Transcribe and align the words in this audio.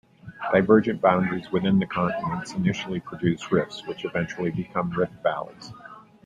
Divergent 0.51 0.99
boundaries 0.99 1.51
within 1.51 1.79
continents 1.87 2.53
initially 2.55 2.99
produce 2.99 3.51
rifts 3.51 3.85
which 3.85 4.03
eventually 4.03 4.49
become 4.49 4.89
rift 4.89 5.13
valleys. 5.21 5.73